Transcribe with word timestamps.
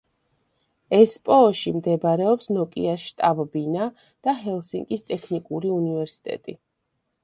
ესპოოში 0.99 1.73
მდებარეობს 1.75 2.51
ნოკიას 2.57 3.05
შტაბ-ბინა 3.11 3.93
და 4.01 4.39
ჰელსინკის 4.43 5.11
ტექნიკური 5.15 5.75
უნივერსიტეტი. 5.81 6.63